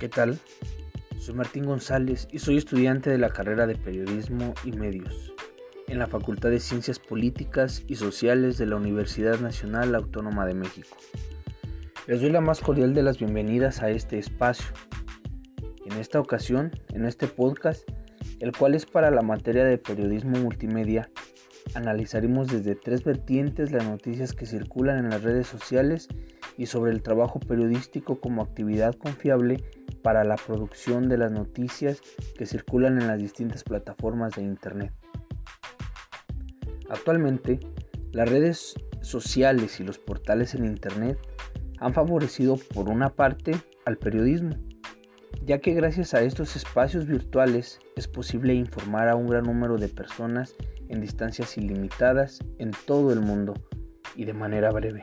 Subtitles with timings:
[0.00, 0.38] ¿Qué tal?
[1.18, 5.34] Soy Martín González y soy estudiante de la carrera de Periodismo y Medios
[5.88, 10.96] en la Facultad de Ciencias Políticas y Sociales de la Universidad Nacional Autónoma de México.
[12.06, 14.72] Les doy la más cordial de las bienvenidas a este espacio.
[15.84, 17.86] En esta ocasión, en este podcast,
[18.38, 21.10] el cual es para la materia de periodismo multimedia,
[21.74, 26.08] analizaremos desde tres vertientes las noticias que circulan en las redes sociales
[26.56, 29.62] y sobre el trabajo periodístico como actividad confiable
[30.02, 32.00] para la producción de las noticias
[32.36, 34.92] que circulan en las distintas plataformas de Internet.
[36.88, 37.60] Actualmente,
[38.12, 41.18] las redes sociales y los portales en Internet
[41.78, 43.52] han favorecido por una parte
[43.86, 44.56] al periodismo,
[45.44, 49.88] ya que gracias a estos espacios virtuales es posible informar a un gran número de
[49.88, 50.54] personas
[50.88, 53.54] en distancias ilimitadas en todo el mundo
[54.16, 55.02] y de manera breve.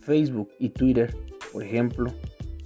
[0.00, 1.14] Facebook y Twitter,
[1.52, 2.12] por ejemplo,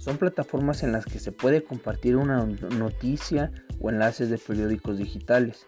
[0.07, 5.65] son plataformas en las que se puede compartir una noticia o enlaces de periódicos digitales.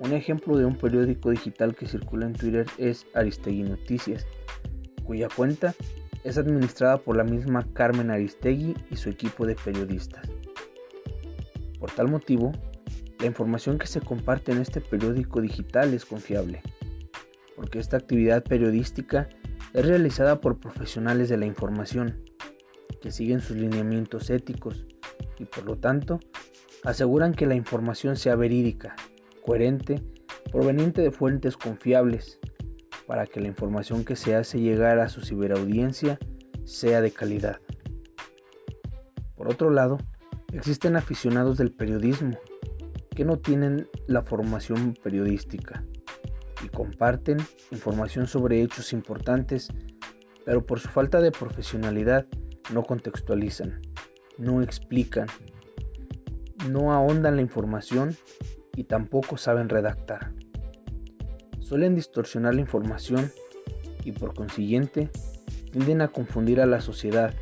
[0.00, 4.26] Un ejemplo de un periódico digital que circula en Twitter es Aristegui Noticias,
[5.02, 5.74] cuya cuenta
[6.24, 10.28] es administrada por la misma Carmen Aristegui y su equipo de periodistas.
[11.80, 12.52] Por tal motivo,
[13.18, 16.60] la información que se comparte en este periódico digital es confiable,
[17.56, 19.26] porque esta actividad periodística
[19.72, 22.28] es realizada por profesionales de la información
[23.00, 24.86] que siguen sus lineamientos éticos
[25.38, 26.20] y por lo tanto
[26.84, 28.96] aseguran que la información sea verídica,
[29.44, 30.02] coherente,
[30.50, 32.38] proveniente de fuentes confiables,
[33.06, 36.18] para que la información que se hace llegar a su ciberaudiencia
[36.64, 37.60] sea de calidad.
[39.34, 39.98] Por otro lado,
[40.52, 42.38] existen aficionados del periodismo
[43.14, 45.84] que no tienen la formación periodística
[46.64, 47.38] y comparten
[47.70, 49.68] información sobre hechos importantes,
[50.44, 52.26] pero por su falta de profesionalidad
[52.72, 53.80] no contextualizan,
[54.36, 55.26] no explican,
[56.68, 58.16] no ahondan la información
[58.76, 60.32] y tampoco saben redactar.
[61.60, 63.30] Suelen distorsionar la información
[64.04, 65.10] y por consiguiente
[65.70, 67.34] tienden a confundir a la sociedad,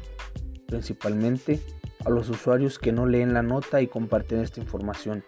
[0.67, 1.61] principalmente
[2.05, 5.25] a los usuarios que no leen la nota y comparten esta información,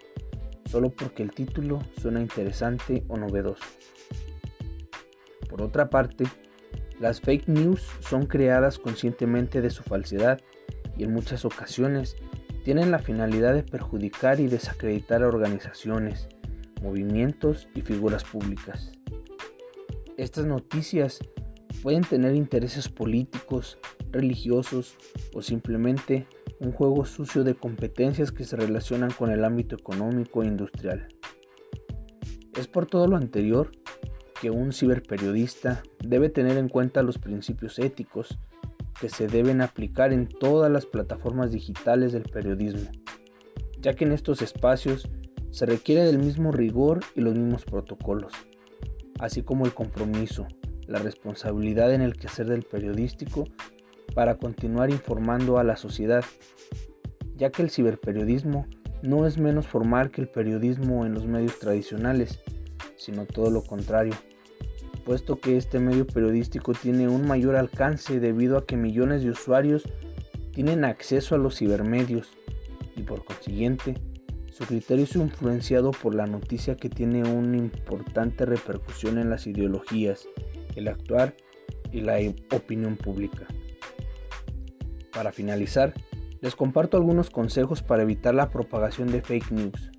[0.65, 3.63] solo porque el título suena interesante o novedoso.
[5.49, 6.25] Por otra parte,
[6.99, 10.39] las fake news son creadas conscientemente de su falsedad
[10.97, 12.17] y en muchas ocasiones
[12.63, 16.27] tienen la finalidad de perjudicar y desacreditar a organizaciones,
[16.81, 18.91] movimientos y figuras públicas.
[20.17, 21.19] Estas noticias
[21.81, 23.79] pueden tener intereses políticos,
[24.11, 24.97] religiosos
[25.33, 26.27] o simplemente
[26.59, 31.07] un juego sucio de competencias que se relacionan con el ámbito económico e industrial.
[32.57, 33.71] Es por todo lo anterior
[34.39, 38.39] que un ciberperiodista debe tener en cuenta los principios éticos
[38.99, 42.89] que se deben aplicar en todas las plataformas digitales del periodismo,
[43.79, 45.09] ya que en estos espacios
[45.51, 48.33] se requiere del mismo rigor y los mismos protocolos,
[49.19, 50.47] así como el compromiso,
[50.87, 53.45] la responsabilidad en el quehacer del periodístico
[54.13, 56.23] para continuar informando a la sociedad,
[57.35, 58.67] ya que el ciberperiodismo
[59.01, 62.39] no es menos formal que el periodismo en los medios tradicionales,
[62.99, 64.13] sino todo lo contrario
[65.09, 69.81] puesto que este medio periodístico tiene un mayor alcance debido a que millones de usuarios
[70.51, 72.29] tienen acceso a los cibermedios
[72.95, 73.95] y por consiguiente
[74.51, 80.27] su criterio es influenciado por la noticia que tiene una importante repercusión en las ideologías,
[80.75, 81.33] el actuar
[81.91, 82.19] y la
[82.51, 83.47] opinión pública.
[85.11, 85.95] Para finalizar,
[86.39, 89.91] les comparto algunos consejos para evitar la propagación de fake news.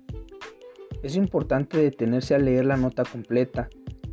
[1.03, 3.69] Es importante detenerse a leer la nota completa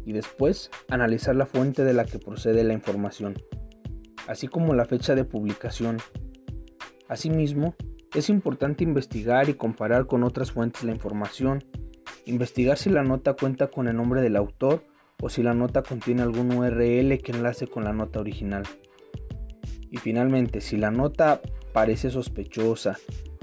[0.06, 3.34] y después analizar la fuente de la que procede la información,
[4.26, 5.98] así como la fecha de publicación.
[7.08, 7.74] Asimismo,
[8.14, 11.62] es importante investigar y comparar con otras fuentes la información,
[12.24, 14.82] investigar si la nota cuenta con el nombre del autor
[15.20, 18.62] o si la nota contiene algún URL que enlace con la nota original.
[19.90, 21.42] Y finalmente, si la nota
[21.74, 22.96] parece sospechosa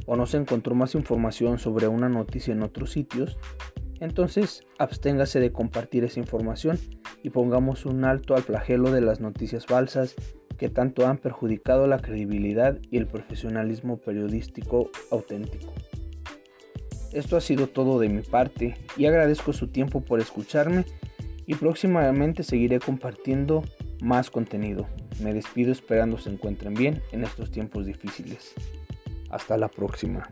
[0.06, 3.38] o no se encontró más información sobre una noticia en otros sitios,
[4.00, 6.78] entonces, absténgase de compartir esa información
[7.24, 10.16] y pongamos un alto al flagelo de las noticias falsas
[10.58, 15.74] que tanto han perjudicado la credibilidad y el profesionalismo periodístico auténtico.
[17.14, 20.86] Esto ha sido todo de mi parte y agradezco su tiempo por escucharme
[21.46, 23.64] y próximamente seguiré compartiendo
[24.02, 24.88] más contenido.
[25.22, 28.54] Me despido esperando se encuentren bien en estos tiempos difíciles.
[29.30, 30.30] Hasta la próxima.